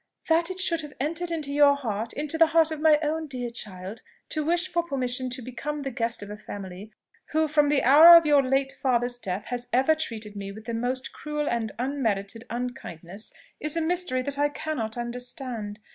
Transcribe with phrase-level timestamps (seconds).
[0.29, 3.51] "That it should have entered into your heart, into the heart of my own dear
[3.51, 6.91] child, to wish for permission to become the guest of a family
[7.33, 10.73] who from the hour of your late father's death has ever treated me with the
[10.73, 15.79] most cruel and unmerited unkindness, is a mystery that I cannot understand.